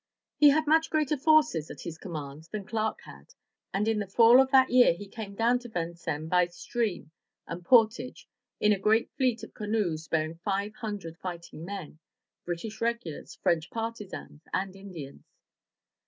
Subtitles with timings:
[0.37, 3.35] He had much greater forces at his command than Clark had,
[3.71, 7.11] and in the fall of that year he came down to Vincennes by stream
[7.45, 8.27] and portage,
[8.59, 11.99] in a great fleet of canoes bearing five hundred fighting men—
[12.47, 15.23] British regulars, French partisans, and Indians.